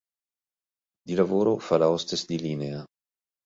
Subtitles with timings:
[1.07, 2.83] Di lavoro fa la hostess di linea.